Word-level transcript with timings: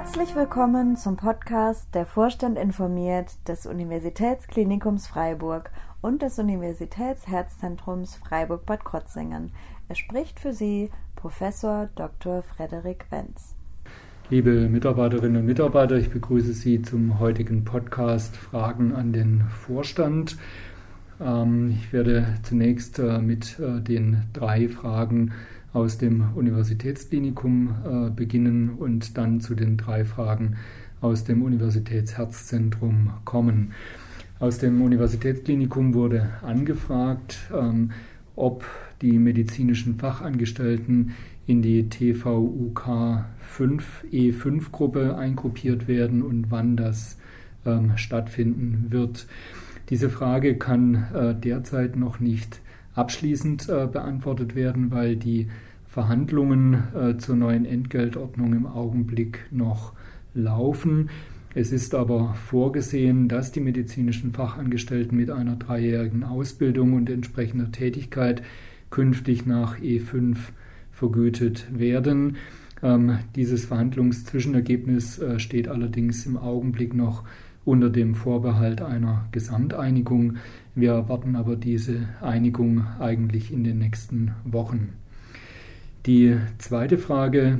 Herzlich 0.00 0.36
willkommen 0.36 0.94
zum 0.94 1.16
Podcast 1.16 1.92
Der 1.92 2.06
Vorstand 2.06 2.56
informiert 2.56 3.32
des 3.48 3.66
Universitätsklinikums 3.66 5.08
Freiburg 5.08 5.72
und 6.00 6.22
des 6.22 6.38
Universitätsherzzentrums 6.38 8.14
Freiburg-Bad 8.14 8.84
Krotzingen. 8.84 9.50
Es 9.88 9.98
spricht 9.98 10.38
für 10.38 10.52
Sie 10.52 10.90
Professor 11.16 11.88
Dr. 11.96 12.42
Frederik 12.44 13.06
Wenz. 13.10 13.56
Liebe 14.30 14.68
Mitarbeiterinnen 14.68 15.38
und 15.38 15.46
Mitarbeiter, 15.46 15.96
ich 15.96 16.10
begrüße 16.10 16.52
Sie 16.52 16.80
zum 16.80 17.18
heutigen 17.18 17.64
Podcast 17.64 18.36
Fragen 18.36 18.94
an 18.94 19.12
den 19.12 19.42
Vorstand. 19.50 20.36
Ähm, 21.20 21.70
ich 21.70 21.92
werde 21.92 22.36
zunächst 22.44 23.00
äh, 23.00 23.18
mit 23.18 23.58
äh, 23.58 23.80
den 23.80 24.22
drei 24.32 24.68
Fragen 24.68 25.32
aus 25.72 25.98
dem 25.98 26.34
Universitätsklinikum 26.34 27.74
äh, 27.84 28.10
beginnen 28.10 28.70
und 28.70 29.16
dann 29.18 29.40
zu 29.40 29.54
den 29.54 29.76
drei 29.76 30.04
Fragen 30.04 30.56
aus 31.00 31.24
dem 31.24 31.42
Universitätsherzzentrum 31.42 33.12
kommen. 33.24 33.72
Aus 34.40 34.58
dem 34.58 34.82
Universitätsklinikum 34.82 35.94
wurde 35.94 36.30
angefragt, 36.42 37.38
ähm, 37.52 37.90
ob 38.36 38.64
die 39.02 39.18
medizinischen 39.18 39.98
Fachangestellten 39.98 41.14
in 41.46 41.62
die 41.62 41.88
TVUK 41.88 43.24
5 43.40 44.04
E5 44.12 44.70
Gruppe 44.70 45.16
eingruppiert 45.16 45.88
werden 45.88 46.22
und 46.22 46.50
wann 46.50 46.76
das 46.76 47.18
ähm, 47.64 47.92
stattfinden 47.96 48.86
wird. 48.90 49.26
Diese 49.90 50.10
Frage 50.10 50.56
kann 50.56 51.06
äh, 51.14 51.34
derzeit 51.34 51.96
noch 51.96 52.20
nicht 52.20 52.60
abschließend 52.98 53.68
äh, 53.68 53.86
beantwortet 53.86 54.54
werden, 54.54 54.90
weil 54.90 55.16
die 55.16 55.48
Verhandlungen 55.86 56.82
äh, 56.94 57.16
zur 57.16 57.36
neuen 57.36 57.64
Entgeltordnung 57.64 58.52
im 58.52 58.66
Augenblick 58.66 59.46
noch 59.50 59.92
laufen. 60.34 61.08
Es 61.54 61.72
ist 61.72 61.94
aber 61.94 62.34
vorgesehen, 62.34 63.28
dass 63.28 63.52
die 63.52 63.60
medizinischen 63.60 64.32
Fachangestellten 64.32 65.16
mit 65.16 65.30
einer 65.30 65.56
dreijährigen 65.56 66.24
Ausbildung 66.24 66.92
und 66.92 67.08
entsprechender 67.08 67.72
Tätigkeit 67.72 68.42
künftig 68.90 69.46
nach 69.46 69.78
E5 69.78 70.36
vergütet 70.92 71.66
werden. 71.70 72.36
Ähm, 72.82 73.18
dieses 73.34 73.64
Verhandlungszwischenergebnis 73.64 75.18
äh, 75.18 75.38
steht 75.38 75.68
allerdings 75.68 76.26
im 76.26 76.36
Augenblick 76.36 76.94
noch 76.94 77.24
unter 77.68 77.90
dem 77.90 78.14
Vorbehalt 78.14 78.80
einer 78.80 79.26
Gesamteinigung. 79.30 80.38
Wir 80.74 80.92
erwarten 80.92 81.36
aber 81.36 81.54
diese 81.54 82.08
Einigung 82.22 82.86
eigentlich 82.98 83.52
in 83.52 83.62
den 83.62 83.78
nächsten 83.78 84.32
Wochen. 84.44 84.94
Die 86.06 86.38
zweite 86.56 86.96
Frage 86.96 87.58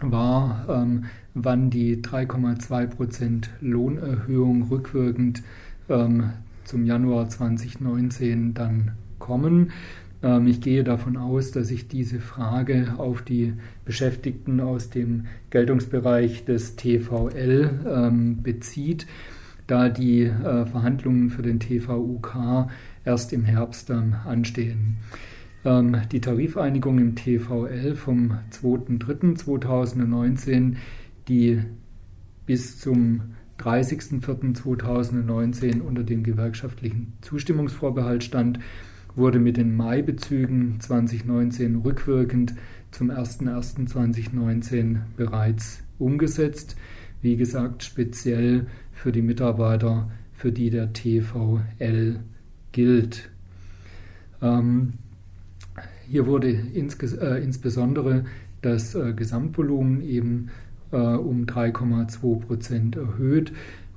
war, 0.00 0.64
ähm, 0.68 1.06
wann 1.34 1.70
die 1.70 1.96
3,2 1.96 2.86
Prozent 2.86 3.50
Lohnerhöhung 3.60 4.68
rückwirkend 4.68 5.42
ähm, 5.88 6.30
zum 6.64 6.84
Januar 6.84 7.28
2019 7.28 8.54
dann 8.54 8.92
kommen. 9.18 9.72
Ähm, 10.22 10.46
ich 10.46 10.60
gehe 10.60 10.84
davon 10.84 11.16
aus, 11.16 11.50
dass 11.52 11.68
sich 11.68 11.88
diese 11.88 12.20
Frage 12.20 12.96
auf 12.98 13.22
die 13.22 13.54
Beschäftigten 13.84 14.60
aus 14.60 14.90
dem 14.90 15.24
Geltungsbereich 15.50 16.44
des 16.44 16.76
TVL 16.76 17.70
ähm, 17.86 18.42
bezieht, 18.42 19.06
da 19.66 19.88
die 19.88 20.24
äh, 20.24 20.66
Verhandlungen 20.66 21.30
für 21.30 21.40
den 21.42 21.58
TVUK 21.60 22.68
erst 23.04 23.32
im 23.32 23.44
Herbst 23.44 23.90
anstehen. 23.90 24.98
Ähm, 25.64 25.96
die 26.10 26.20
Tarifeinigung 26.20 26.98
im 26.98 27.14
TVL 27.14 27.94
vom 27.94 28.38
2.3.2019, 28.50 30.76
die 31.28 31.62
bis 32.46 32.78
zum 32.78 33.34
30.04.2019 33.60 35.82
unter 35.82 36.02
dem 36.02 36.22
gewerkschaftlichen 36.22 37.12
Zustimmungsvorbehalt 37.20 38.24
stand, 38.24 38.58
wurde 39.16 39.38
mit 39.38 39.56
den 39.56 39.76
Mai-Bezügen 39.76 40.78
2019 40.80 41.76
rückwirkend 41.76 42.54
zum 42.90 43.10
01.01.2019 43.10 44.98
bereits 45.16 45.82
umgesetzt. 45.98 46.76
Wie 47.22 47.36
gesagt, 47.36 47.82
speziell 47.82 48.66
für 48.92 49.12
die 49.12 49.22
Mitarbeiter, 49.22 50.10
für 50.32 50.52
die 50.52 50.70
der 50.70 50.92
TVL 50.92 52.20
gilt. 52.72 53.30
Ähm, 54.42 54.94
hier 56.08 56.26
wurde 56.26 56.50
insges 56.50 57.12
äh, 57.12 57.36
insbesondere 57.36 58.24
das 58.62 58.94
äh, 58.94 59.12
Gesamtvolumen 59.12 60.00
eben 60.02 60.50
äh, 60.92 60.96
um 60.96 61.44
3,2 61.44 62.40
Prozent 62.40 62.96
erhöht 62.96 63.52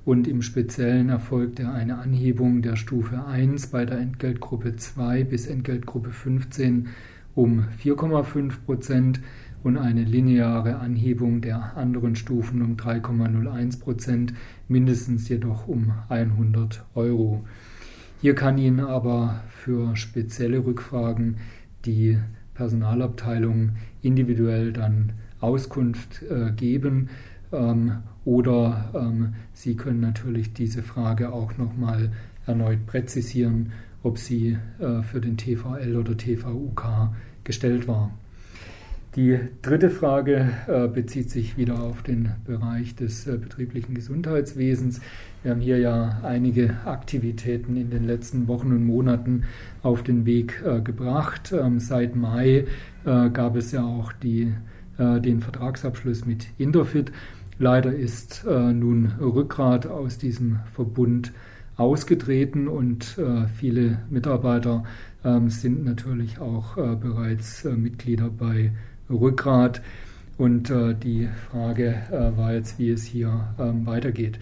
und 0.06 0.28
im 0.28 0.42
Speziellen 0.42 1.10
erfolgte 1.10 1.70
eine 1.70 1.98
Anhebung 1.98 2.62
der 2.62 2.76
Stufe 2.76 3.26
1 3.26 3.68
bei 3.68 3.86
der 3.86 4.00
Entgeltgruppe 4.00 4.76
2 4.76 5.24
bis 5.24 5.48
Entgeltgruppe 5.48 6.12
15 6.12 6.90
um 7.36 7.66
4,5 7.82 8.52
Prozent 8.66 9.22
und 9.64 9.78
eine 9.78 10.04
lineare 10.04 10.78
Anhebung 10.78 11.42
der 11.42 11.78
anderen 11.78 12.16
Stufen 12.16 12.62
um 12.62 12.76
3,01 12.76 13.80
Prozent, 13.80 14.34
mindestens 14.68 15.30
jedoch 15.30 15.68
um 15.68 15.94
100 16.10 16.84
Euro. 16.96 17.46
Hier 18.22 18.36
kann 18.36 18.58
Ihnen 18.58 18.82
aber 18.82 19.42
für 19.50 19.96
spezielle 19.96 20.66
Rückfragen 20.66 21.38
die 21.86 22.18
Personalabteilung 22.54 23.72
individuell 24.02 24.74
dann 24.74 25.14
Auskunft 25.40 26.22
äh, 26.24 26.52
geben. 26.52 27.10
Ähm, 27.54 28.00
oder 28.26 28.92
ähm, 28.94 29.36
Sie 29.54 29.76
können 29.76 30.02
natürlich 30.02 30.54
diese 30.54 30.84
Frage 30.84 31.32
auch 31.32 31.58
nochmal 31.58 32.12
erneut 32.46 32.86
präzisieren, 32.86 33.72
ob 34.04 34.18
sie 34.18 34.58
äh, 34.80 35.02
für 35.02 35.22
den 35.22 35.38
TVL 35.38 35.96
oder 35.96 36.18
TVUK 36.18 37.10
gestellt 37.44 37.88
war. 37.88 38.12
Die 39.16 39.38
dritte 39.62 39.92
Frage 39.92 40.50
äh, 40.68 40.88
bezieht 40.88 41.30
sich 41.30 41.56
wieder 41.56 41.80
auf 41.84 42.02
den 42.02 42.32
Bereich 42.46 42.96
des 42.96 43.28
äh, 43.28 43.38
betrieblichen 43.38 43.94
Gesundheitswesens. 43.94 45.02
Wir 45.44 45.52
haben 45.52 45.62
hier 45.62 45.78
ja 45.78 46.22
einige 46.24 46.78
Aktivitäten 46.86 47.78
in 47.78 47.92
den 47.92 48.06
letzten 48.06 48.48
Wochen 48.48 48.72
und 48.72 48.86
Monaten 48.86 49.44
auf 49.84 50.02
den 50.02 50.26
Weg 50.26 50.64
äh, 50.66 50.82
gebracht. 50.82 51.54
Ähm, 51.54 51.80
seit 51.80 52.16
Mai 52.16 52.66
äh, 53.06 53.30
gab 53.30 53.56
es 53.56 53.72
ja 53.72 53.84
auch 53.84 54.14
die, 54.14 54.52
äh, 54.98 55.22
den 55.22 55.42
Vertragsabschluss 55.42 56.26
mit 56.26 56.48
Interfit. 56.58 57.12
Leider 57.60 57.94
ist 57.94 58.46
äh, 58.46 58.74
nun 58.74 59.12
Rückgrat 59.20 59.86
aus 59.86 60.18
diesem 60.18 60.60
Verbund 60.74 61.32
ausgetreten 61.78 62.68
und 62.68 63.18
äh, 63.18 63.48
viele 63.48 64.00
Mitarbeiter 64.10 64.84
äh, 65.24 65.40
sind 65.48 65.84
natürlich 65.84 66.40
auch 66.40 66.78
äh, 66.78 66.96
bereits 66.96 67.66
äh, 67.66 67.72
Mitglieder 67.72 68.30
bei 68.30 68.72
Rückgrat. 69.10 69.82
Und 70.38 70.70
äh, 70.72 70.96
die 70.96 71.30
Frage 71.52 71.96
war 72.36 72.54
jetzt, 72.54 72.80
wie 72.80 72.90
es 72.90 73.04
hier 73.04 73.54
ähm, 73.60 73.86
weitergeht. 73.86 74.40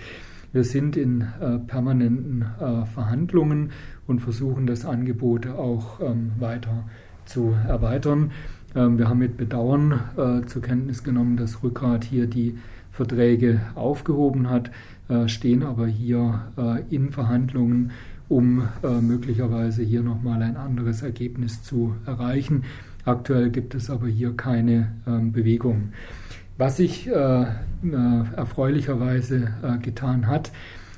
Wir 0.53 0.63
sind 0.63 0.97
in 0.97 1.25
permanenten 1.67 2.45
Verhandlungen 2.94 3.71
und 4.05 4.19
versuchen 4.19 4.67
das 4.67 4.83
Angebot 4.85 5.47
auch 5.47 6.01
ähm, 6.01 6.31
weiter 6.39 6.83
zu 7.25 7.55
erweitern. 7.66 8.31
Ähm, 8.75 8.97
wir 8.97 9.07
haben 9.07 9.19
mit 9.19 9.38
Bedauern 9.38 10.01
zur 10.47 10.61
Kenntnis 10.61 11.03
genommen, 11.03 11.38
dass 11.38 11.63
Rückgrat 11.63 12.03
hier 12.03 12.27
die 12.27 12.57
Verträge 12.91 13.62
aufgehoben 13.75 14.50
hat, 14.50 14.72
äh, 15.12 15.28
stehen 15.28 15.63
aber 15.63 15.88
hier 15.88 16.53
äh, 16.57 16.81
in 16.94 17.12
Verhandlungen, 17.12 17.91
um 18.29 18.69
äh, 18.84 19.02
möglicherweise 19.02 19.84
hier 19.84 20.03
nochmal 20.03 20.41
ein 20.41 20.56
anderes 20.56 21.01
Ergebnis 21.01 21.63
zu 21.63 21.95
erreichen. 22.06 22.63
Aktuell 23.04 23.50
gibt 23.50 23.75
es 23.75 23.89
aber 23.89 24.07
hier 24.07 24.38
keine 24.38 24.94
ähm, 25.07 25.33
Bewegung. 25.33 25.92
Was 26.57 26.77
sich 26.77 27.07
erfreulicherweise 27.07 29.48
getan 29.81 30.27
hat, 30.27 30.51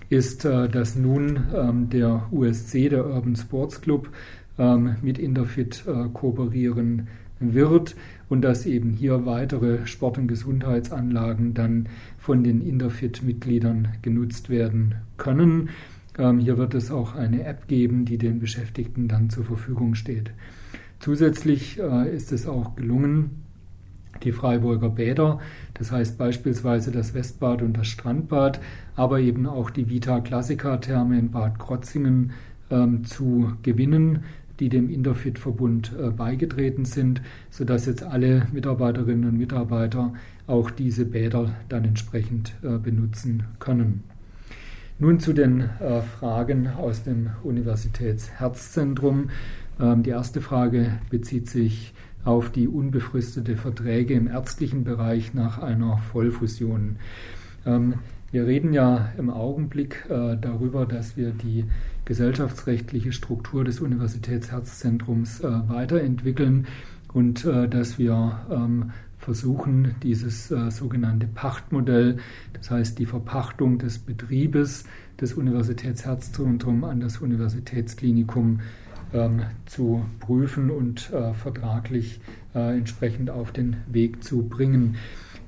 ist, 0.09 0.44
dass 0.44 0.97
nun 0.97 1.44
ähm, 1.56 1.89
der 1.89 2.27
USC, 2.31 2.89
der 2.89 3.06
Urban 3.06 3.38
Sports 3.38 3.79
Club, 3.79 4.09
ähm, 4.57 4.97
mit 5.01 5.17
Interfit 5.17 5.85
kooperieren 6.12 7.07
wird 7.51 7.95
und 8.29 8.41
dass 8.41 8.65
eben 8.65 8.91
hier 8.91 9.25
weitere 9.25 9.85
Sport- 9.85 10.17
und 10.17 10.27
Gesundheitsanlagen 10.27 11.53
dann 11.53 11.89
von 12.17 12.43
den 12.43 12.61
Interfit-Mitgliedern 12.61 13.89
genutzt 14.01 14.49
werden 14.49 14.95
können. 15.17 15.69
Ähm, 16.17 16.39
hier 16.39 16.57
wird 16.57 16.73
es 16.73 16.89
auch 16.91 17.15
eine 17.15 17.43
App 17.43 17.67
geben, 17.67 18.05
die 18.05 18.17
den 18.17 18.39
Beschäftigten 18.39 19.07
dann 19.07 19.29
zur 19.29 19.43
Verfügung 19.43 19.95
steht. 19.95 20.31
Zusätzlich 20.99 21.79
äh, 21.79 22.15
ist 22.15 22.31
es 22.31 22.47
auch 22.47 22.75
gelungen, 22.75 23.43
die 24.23 24.31
Freiburger 24.31 24.89
Bäder, 24.89 25.39
das 25.73 25.91
heißt 25.91 26.17
beispielsweise 26.17 26.91
das 26.91 27.13
Westbad 27.13 27.61
und 27.61 27.77
das 27.77 27.87
Strandbad, 27.87 28.61
aber 28.95 29.19
eben 29.19 29.47
auch 29.47 29.69
die 29.69 29.89
Vita 29.89 30.21
Classica 30.21 30.77
Therme 30.77 31.19
in 31.19 31.31
Bad 31.31 31.59
Krotzingen 31.59 32.31
ähm, 32.69 33.03
zu 33.03 33.53
gewinnen 33.63 34.23
die 34.59 34.69
dem 34.69 34.89
Interfit-Verbund 34.89 35.94
äh, 36.00 36.09
beigetreten 36.09 36.85
sind, 36.85 37.21
sodass 37.50 37.85
jetzt 37.85 38.03
alle 38.03 38.47
Mitarbeiterinnen 38.51 39.29
und 39.29 39.38
Mitarbeiter 39.38 40.13
auch 40.47 40.69
diese 40.71 41.05
Bäder 41.05 41.55
dann 41.69 41.85
entsprechend 41.85 42.53
äh, 42.63 42.77
benutzen 42.77 43.44
können. 43.59 44.03
Nun 45.00 45.19
zu 45.19 45.33
den 45.33 45.61
äh, 45.61 46.01
Fragen 46.01 46.67
aus 46.67 47.03
dem 47.03 47.31
Universitätsherzzentrum. 47.44 49.29
Ähm, 49.79 50.03
die 50.03 50.11
erste 50.11 50.39
Frage 50.39 51.00
bezieht 51.09 51.50
sich 51.50 51.94
auf 52.23 52.51
die 52.51 52.67
unbefristete 52.67 53.57
Verträge 53.57 54.13
im 54.13 54.27
ärztlichen 54.27 54.83
Bereich 54.83 55.33
nach 55.33 55.59
einer 55.59 55.97
Vollfusion. 55.97 56.97
Ähm, 57.65 57.95
wir 58.33 58.47
reden 58.47 58.74
ja 58.74 59.12
im 59.18 59.30
Augenblick 59.30 60.06
äh, 60.09 60.35
darüber, 60.41 60.88
dass 60.88 61.15
wir 61.15 61.30
die 61.30 61.65
gesellschaftsrechtliche 62.03 63.12
Struktur 63.12 63.63
des 63.63 63.80
Universitätsherzzentrums 63.80 65.41
äh, 65.41 65.69
weiterentwickeln 65.69 66.65
und 67.13 67.45
äh, 67.45 67.69
dass 67.69 68.00
wir 68.00 68.39
ähm, 68.50 68.91
versuchen, 69.19 69.94
dieses 70.01 70.50
äh, 70.50 70.71
sogenannte 70.71 71.27
Pachtmodell, 71.27 72.18
das 72.53 72.71
heißt 72.71 72.97
die 72.97 73.06
Verpachtung 73.06 73.77
des 73.77 74.00
Betriebes 74.00 74.86
des 75.21 75.33
Universitätsherzzentrums 75.33 76.83
an 76.86 77.01
das 77.01 77.18
Universitätsklinikum 77.19 78.62
ähm, 79.13 79.44
zu 79.68 80.06
prüfen 80.19 80.71
und 80.71 81.13
äh, 81.13 81.36
vertraglich 81.36 82.19
äh, 82.56 82.75
entsprechend 82.77 83.29
auf 83.29 83.51
den 83.51 83.77
Weg 83.86 84.24
zu 84.24 84.47
bringen. 84.50 84.95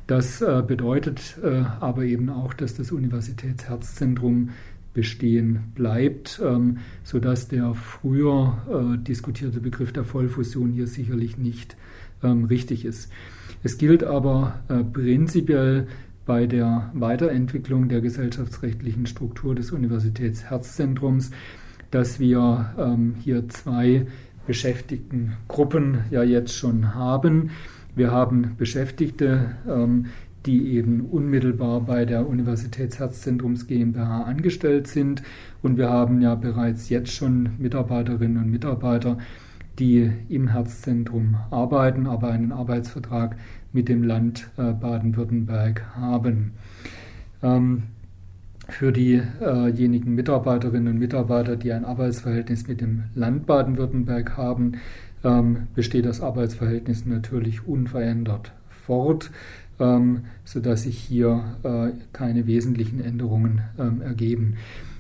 Das 0.07 0.41
äh, 0.41 0.63
bedeutet 0.65 1.37
äh, 1.43 1.63
aber 1.79 2.03
eben 2.03 2.29
auch, 2.29 2.53
dass 2.53 2.75
das 2.75 2.91
Universitätsherzzentrum 2.91 4.51
bestehen 4.93 5.71
bleibt, 5.73 6.39
ähm, 6.43 6.77
sodass 7.03 7.47
der 7.47 7.73
früher 7.73 8.57
äh, 8.69 8.97
diskutierte 9.03 9.59
Begriff 9.59 9.91
der 9.91 10.05
Vollfusion 10.05 10.71
hier 10.71 10.87
sicherlich 10.87 11.37
nicht 11.37 11.75
ähm, 12.23 12.45
richtig 12.45 12.85
ist. 12.85 13.11
Es 13.63 13.77
gilt 13.79 14.03
aber 14.03 14.59
prinzipiell 14.93 15.87
bei 16.25 16.45
der 16.45 16.91
Weiterentwicklung 16.93 17.89
der 17.89 17.99
gesellschaftsrechtlichen 18.01 19.07
Struktur 19.07 19.55
des 19.55 19.71
Universitätsherzzentrums, 19.71 21.31
dass 21.89 22.19
wir 22.19 22.73
ähm, 22.77 23.15
hier 23.19 23.49
zwei 23.49 24.05
Beschäftigtengruppen 24.45 26.05
ja 26.11 26.23
jetzt 26.23 26.53
schon 26.53 26.93
haben. 26.93 27.51
Wir 27.95 28.11
haben 28.11 28.55
Beschäftigte, 28.57 29.55
ähm, 29.67 30.07
die 30.45 30.73
eben 30.73 31.01
unmittelbar 31.01 31.81
bei 31.81 32.05
der 32.05 32.27
Universitätsherzzentrums 32.27 33.67
GmbH 33.67 34.23
angestellt 34.23 34.87
sind. 34.87 35.23
Und 35.61 35.77
wir 35.77 35.89
haben 35.89 36.21
ja 36.21 36.35
bereits 36.35 36.89
jetzt 36.89 37.11
schon 37.11 37.51
Mitarbeiterinnen 37.57 38.43
und 38.43 38.51
Mitarbeiter, 38.51 39.17
die 39.79 40.11
im 40.29 40.49
Herzzentrum 40.49 41.35
arbeiten, 41.51 42.05
aber 42.05 42.29
einen 42.29 42.51
Arbeitsvertrag 42.51 43.37
mit 43.73 43.89
dem 43.89 44.03
Land 44.03 44.49
äh, 44.57 44.73
Baden-Württemberg 44.73 45.83
haben. 45.95 46.53
Ähm, 47.41 47.83
für 48.67 48.91
diejenigen 48.91 50.15
Mitarbeiterinnen 50.15 50.93
und 50.93 50.99
Mitarbeiter, 50.99 51.55
die 51.55 51.71
ein 51.71 51.85
Arbeitsverhältnis 51.85 52.67
mit 52.67 52.81
dem 52.81 53.03
Land 53.13 53.45
Baden-Württemberg 53.45 54.37
haben, 54.37 54.77
ähm, 55.25 55.67
besteht 55.75 56.05
das 56.05 56.21
Arbeitsverhältnis 56.21 57.05
natürlich 57.05 57.67
unverändert 57.67 58.53
fort, 58.69 59.31
ähm, 59.79 60.21
sodass 60.45 60.83
sich 60.83 60.97
hier 60.97 61.43
äh, 61.63 61.91
keine 62.13 62.47
wesentlichen 62.47 63.01
Änderungen 63.01 63.61
ähm, 63.77 64.01
ergeben. 64.01 64.55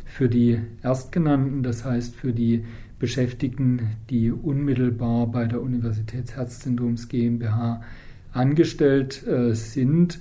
Für 0.05 0.27
die 0.27 0.59
Erstgenannten, 0.81 1.63
das 1.63 1.85
heißt 1.85 2.15
für 2.15 2.33
die 2.33 2.65
Beschäftigten, 2.99 3.81
die 4.09 4.31
unmittelbar 4.31 5.27
bei 5.27 5.45
der 5.45 5.61
Universitätsherzzentrums 5.61 7.09
GmbH 7.09 7.81
angestellt 8.33 9.25
äh, 9.27 9.53
sind, 9.53 10.19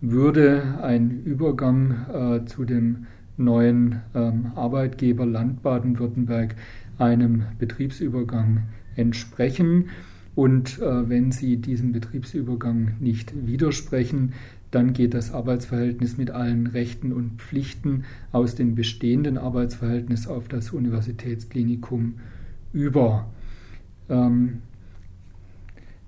würde 0.00 0.80
ein 0.82 1.22
Übergang 1.24 1.94
äh, 2.12 2.44
zu 2.46 2.64
dem 2.64 3.06
neuen 3.36 4.02
ähm, 4.14 4.52
Arbeitgeber 4.56 5.24
Land 5.24 5.62
Baden-Württemberg 5.62 6.56
einem 7.02 7.44
Betriebsübergang 7.58 8.62
entsprechen. 8.96 9.90
Und 10.34 10.78
äh, 10.78 11.08
wenn 11.08 11.32
Sie 11.32 11.58
diesem 11.58 11.92
Betriebsübergang 11.92 12.92
nicht 13.00 13.32
widersprechen, 13.46 14.32
dann 14.70 14.94
geht 14.94 15.12
das 15.12 15.32
Arbeitsverhältnis 15.32 16.16
mit 16.16 16.30
allen 16.30 16.66
Rechten 16.66 17.12
und 17.12 17.42
Pflichten 17.42 18.04
aus 18.30 18.54
dem 18.54 18.74
bestehenden 18.74 19.36
Arbeitsverhältnis 19.36 20.26
auf 20.26 20.48
das 20.48 20.70
Universitätsklinikum 20.70 22.14
über. 22.72 23.30
Ähm, 24.08 24.60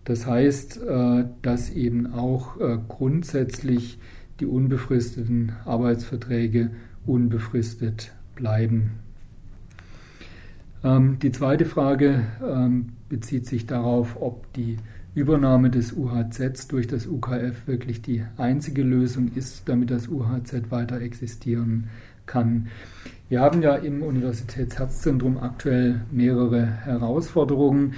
das 0.04 0.26
heißt, 0.26 0.80
äh, 0.82 1.24
dass 1.42 1.70
eben 1.70 2.12
auch 2.14 2.58
äh, 2.58 2.78
grundsätzlich 2.88 3.98
die 4.40 4.46
unbefristeten 4.46 5.52
Arbeitsverträge 5.64 6.70
unbefristet 7.06 8.12
bleiben. 8.34 9.03
Ähm, 10.84 11.18
die 11.18 11.32
zweite 11.32 11.64
Frage 11.64 12.24
ähm, 12.46 12.90
bezieht 13.08 13.46
sich 13.46 13.66
darauf, 13.66 14.20
ob 14.20 14.52
die 14.52 14.76
Übernahme 15.14 15.70
des 15.70 15.92
UHZ 15.92 16.68
durch 16.68 16.86
das 16.86 17.06
UKF 17.06 17.66
wirklich 17.66 18.02
die 18.02 18.24
einzige 18.36 18.82
Lösung 18.82 19.30
ist, 19.34 19.68
damit 19.68 19.90
das 19.90 20.08
UHZ 20.08 20.70
weiter 20.70 21.00
existieren 21.00 21.88
kann. 22.26 22.68
Wir 23.28 23.40
haben 23.40 23.62
ja 23.62 23.76
im 23.76 24.02
Universitätsherzzentrum 24.02 25.38
aktuell 25.38 26.02
mehrere 26.10 26.66
Herausforderungen. 26.66 27.94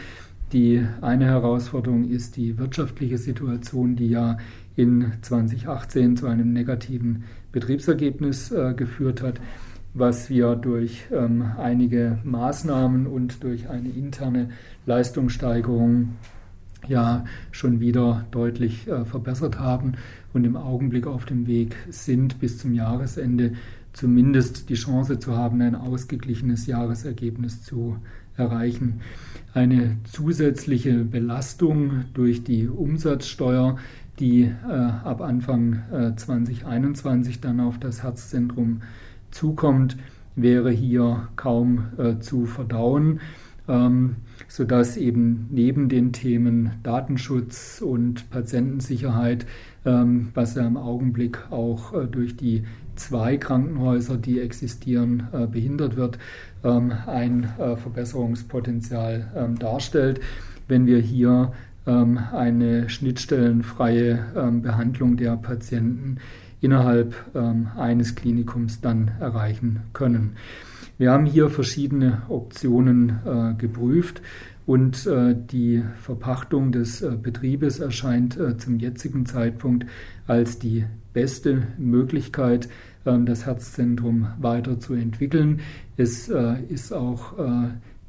Die 0.52 0.86
eine 1.00 1.24
Herausforderung 1.24 2.08
ist 2.08 2.36
die 2.36 2.58
wirtschaftliche 2.58 3.18
Situation, 3.18 3.96
die 3.96 4.10
ja 4.10 4.36
in 4.76 5.12
2018 5.22 6.16
zu 6.16 6.26
einem 6.26 6.52
negativen 6.52 7.24
Betriebsergebnis 7.50 8.52
äh, 8.52 8.74
geführt 8.74 9.22
hat, 9.22 9.40
was 9.98 10.28
wir 10.28 10.56
durch 10.56 11.06
ähm, 11.10 11.52
einige 11.56 12.18
Maßnahmen 12.22 13.06
und 13.06 13.42
durch 13.42 13.68
eine 13.68 13.88
interne 13.88 14.50
Leistungssteigerung 14.84 16.16
ja 16.86 17.24
schon 17.50 17.80
wieder 17.80 18.26
deutlich 18.30 18.86
äh, 18.88 19.04
verbessert 19.04 19.58
haben 19.58 19.94
und 20.34 20.44
im 20.44 20.56
Augenblick 20.56 21.06
auf 21.06 21.24
dem 21.24 21.46
Weg 21.46 21.76
sind, 21.88 22.38
bis 22.40 22.58
zum 22.58 22.74
Jahresende 22.74 23.54
zumindest 23.94 24.68
die 24.68 24.74
Chance 24.74 25.18
zu 25.18 25.34
haben, 25.34 25.62
ein 25.62 25.74
ausgeglichenes 25.74 26.66
Jahresergebnis 26.66 27.62
zu 27.62 27.96
erreichen. 28.36 29.00
Eine 29.54 29.96
zusätzliche 30.04 31.04
Belastung 31.04 32.04
durch 32.12 32.44
die 32.44 32.68
Umsatzsteuer, 32.68 33.78
die 34.18 34.42
äh, 34.42 34.70
ab 34.70 35.22
Anfang 35.22 35.82
äh, 35.90 36.14
2021 36.14 37.40
dann 37.40 37.60
auf 37.60 37.78
das 37.78 38.02
Herzzentrum 38.02 38.82
zukommt, 39.36 39.96
wäre 40.34 40.70
hier 40.70 41.28
kaum 41.36 41.84
äh, 41.98 42.18
zu 42.18 42.46
verdauen, 42.46 43.20
ähm, 43.68 44.16
sodass 44.48 44.96
eben 44.96 45.48
neben 45.50 45.88
den 45.88 46.12
Themen 46.12 46.72
Datenschutz 46.82 47.80
und 47.80 48.30
Patientensicherheit, 48.30 49.46
ähm, 49.84 50.28
was 50.34 50.54
ja 50.54 50.66
im 50.66 50.76
Augenblick 50.76 51.50
auch 51.50 51.92
äh, 51.94 52.06
durch 52.06 52.36
die 52.36 52.64
zwei 52.96 53.36
Krankenhäuser, 53.36 54.16
die 54.16 54.40
existieren, 54.40 55.28
äh, 55.32 55.46
behindert 55.46 55.96
wird, 55.96 56.18
ähm, 56.64 56.92
ein 57.06 57.48
äh, 57.58 57.76
Verbesserungspotenzial 57.76 59.32
ähm, 59.36 59.58
darstellt, 59.58 60.20
wenn 60.68 60.86
wir 60.86 60.98
hier 60.98 61.52
ähm, 61.86 62.18
eine 62.32 62.88
schnittstellenfreie 62.88 64.50
Behandlung 64.62 65.16
der 65.16 65.36
Patienten 65.36 66.18
innerhalb 66.66 67.14
eines 67.76 68.14
Klinikums 68.16 68.80
dann 68.80 69.12
erreichen 69.20 69.80
können. 69.92 70.36
Wir 70.98 71.12
haben 71.12 71.26
hier 71.26 71.50
verschiedene 71.50 72.22
Optionen 72.28 73.18
äh, 73.26 73.54
geprüft 73.54 74.22
und 74.64 75.06
äh, 75.06 75.36
die 75.36 75.82
Verpachtung 76.00 76.72
des 76.72 77.02
äh, 77.02 77.10
Betriebes 77.20 77.80
erscheint 77.80 78.38
zum 78.58 78.78
jetzigen 78.78 79.26
Zeitpunkt 79.26 79.84
als 80.26 80.58
die 80.58 80.86
beste 81.12 81.64
Möglichkeit, 81.76 82.70
ähm, 83.04 83.26
das 83.26 83.44
Herzzentrum 83.44 84.28
weiterzuentwickeln. 84.40 85.60
Es 85.98 86.28
ist 86.68 86.92
auch 86.92 87.34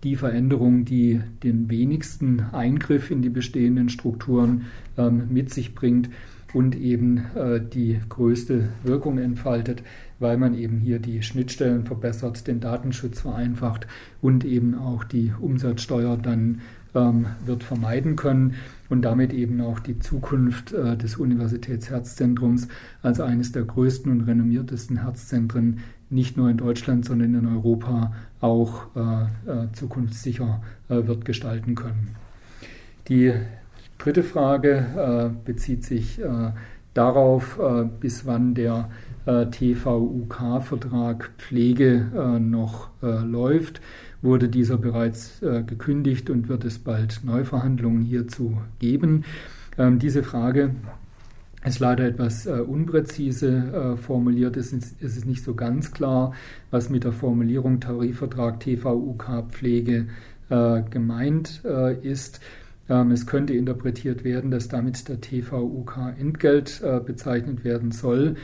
die 0.03 0.17
Veränderung, 0.17 0.83
die 0.83 1.21
den 1.41 1.69
wenigsten 1.69 2.41
Eingriff 2.51 3.11
in 3.11 3.21
die 3.21 3.29
bestehenden 3.29 3.87
Strukturen 3.87 4.65
ähm, 4.97 5.27
mit 5.29 5.53
sich 5.53 5.73
bringt 5.73 6.09
und 6.57 6.75
eben 6.75 7.23
äh, 7.35 7.61
die 7.61 7.99
größte 8.09 8.69
Wirkung 8.81 9.19
entfaltet, 9.19 9.83
weil 10.17 10.37
man 10.37 10.55
eben 10.55 10.79
hier 10.79 10.97
die 10.97 11.21
Schnittstellen 11.21 11.85
verbessert, 11.85 12.47
den 12.47 12.59
Datenschutz 12.59 13.21
vereinfacht 13.21 13.85
und 14.23 14.43
eben 14.43 14.73
auch 14.73 15.03
die 15.03 15.31
Umsatzsteuer 15.39 16.17
dann 16.17 16.61
ähm, 16.95 17.27
wird 17.45 17.63
vermeiden 17.63 18.15
können 18.15 18.55
und 18.89 19.03
damit 19.03 19.33
eben 19.33 19.61
auch 19.61 19.79
die 19.79 19.99
Zukunft 19.99 20.73
äh, 20.73 20.97
des 20.97 21.17
Universitätsherzzentrums 21.17 22.69
als 23.03 23.19
eines 23.19 23.51
der 23.51 23.61
größten 23.61 24.11
und 24.11 24.21
renommiertesten 24.21 25.03
Herzzentren 25.03 25.81
nicht 26.09 26.37
nur 26.37 26.49
in 26.49 26.57
Deutschland, 26.57 27.05
sondern 27.05 27.35
in 27.35 27.45
Europa 27.45 28.13
auch 28.41 28.95
äh, 28.95 29.27
zukunftssicher 29.73 30.61
wird 30.87 31.25
gestalten 31.25 31.75
können. 31.75 32.15
Die 33.09 33.33
dritte 33.97 34.23
Frage 34.23 34.85
äh, 34.95 35.29
bezieht 35.45 35.83
sich 35.83 36.19
äh, 36.19 36.51
darauf, 36.93 37.59
bis 37.99 38.25
wann 38.25 38.55
der 38.55 38.89
TVUK-Vertrag 39.25 41.31
Pflege 41.37 42.39
noch 42.39 42.89
läuft 43.01 43.81
wurde 44.21 44.49
dieser 44.49 44.77
bereits 44.77 45.41
äh, 45.41 45.63
gekündigt 45.63 46.29
und 46.29 46.49
wird 46.49 46.65
es 46.65 46.79
bald 46.79 47.21
Neuverhandlungen 47.23 48.01
hierzu 48.01 48.57
geben. 48.79 49.23
Ähm, 49.77 49.99
diese 49.99 50.23
Frage 50.23 50.71
ist 51.63 51.79
leider 51.79 52.05
etwas 52.05 52.45
äh, 52.45 52.51
unpräzise 52.51 53.95
äh, 53.95 53.97
formuliert. 53.97 54.57
Es 54.57 54.73
ist, 54.73 55.01
es 55.01 55.17
ist, 55.17 55.25
nicht 55.25 55.43
so 55.43 55.53
ganz 55.53 55.91
klar, 55.91 56.33
was 56.71 56.89
mit 56.89 57.03
der 57.03 57.11
Formulierung 57.11 57.79
Tarifvertrag 57.79 58.59
TVUK 58.59 59.45
Pflege 59.51 60.07
äh, 60.49 60.81
gemeint 60.89 61.61
äh, 61.65 61.97
ist. 61.99 62.39
Ähm, 62.89 63.11
es 63.11 63.25
könnte 63.25 63.53
interpretiert 63.53 64.23
werden, 64.23 64.51
dass 64.51 64.67
damit 64.67 65.07
der 65.07 65.21
TVUK 65.21 66.15
Entgelt 66.19 66.81
äh, 66.81 66.99
bezeichnet 66.99 67.63
werden 67.63 67.91
soll. 67.91 68.35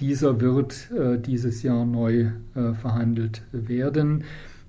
Dieser 0.00 0.42
wird 0.42 0.90
dieses 1.26 1.62
Jahr 1.62 1.86
neu 1.86 2.26
verhandelt 2.52 3.40
werden. 3.50 4.24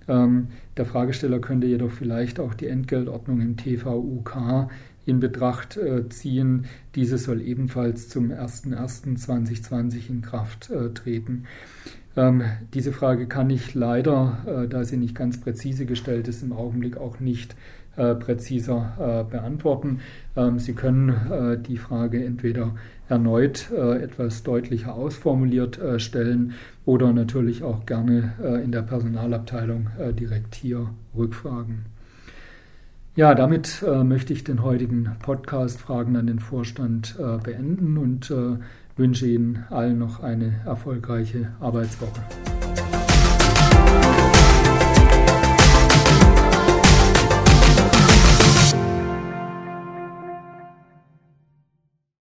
Ähm, 0.07 0.47
der 0.77 0.85
Fragesteller 0.85 1.39
könnte 1.39 1.67
jedoch 1.67 1.91
vielleicht 1.91 2.39
auch 2.39 2.53
die 2.53 2.67
Entgeltordnung 2.67 3.41
im 3.41 3.57
TVUK 3.57 4.69
in 5.05 5.19
Betracht 5.19 5.77
äh, 5.77 6.07
ziehen. 6.09 6.65
Diese 6.95 7.17
soll 7.17 7.41
ebenfalls 7.41 8.09
zum 8.09 8.31
01.01.2020 8.31 10.09
in 10.09 10.21
Kraft 10.21 10.69
äh, 10.69 10.93
treten. 10.93 11.45
Ähm, 12.15 12.43
diese 12.73 12.91
Frage 12.91 13.27
kann 13.27 13.49
ich 13.49 13.73
leider, 13.73 14.39
äh, 14.45 14.67
da 14.67 14.83
sie 14.83 14.97
nicht 14.97 15.15
ganz 15.15 15.39
präzise 15.39 15.85
gestellt 15.85 16.27
ist, 16.27 16.43
im 16.43 16.51
Augenblick 16.51 16.97
auch 16.97 17.19
nicht 17.19 17.53
äh, 17.53 17.55
präziser 18.15 19.25
äh, 19.27 19.31
beantworten. 19.31 19.99
Ähm, 20.35 20.59
Sie 20.59 20.73
können 20.73 21.09
äh, 21.09 21.57
die 21.57 21.77
Frage 21.77 22.23
entweder 22.23 22.75
erneut 23.09 23.71
etwas 23.71 24.43
deutlicher 24.43 24.93
ausformuliert 24.93 25.79
stellen 25.95 26.55
oder 26.83 27.13
natürlich 27.13 27.63
auch 27.63 27.85
gerne 27.85 28.33
in 28.65 28.73
der 28.73 28.81
Personalabteilung 28.81 29.87
direkt 30.19 30.55
hier 30.55 30.89
rückfragen. 31.15 31.85
Ja, 33.17 33.33
damit 33.33 33.81
äh, 33.81 34.03
möchte 34.03 34.31
ich 34.31 34.43
den 34.43 34.61
heutigen 34.61 35.09
Podcast 35.23 35.81
Fragen 35.81 36.15
an 36.17 36.27
den 36.27 36.37
Vorstand 36.37 37.17
äh, 37.17 37.39
beenden 37.39 37.97
und 37.97 38.29
äh, 38.29 38.57
wünsche 38.95 39.25
Ihnen 39.25 39.65
allen 39.71 39.97
noch 39.97 40.21
eine 40.21 40.61
erfolgreiche 40.67 41.51
Arbeitswoche. 41.59 42.21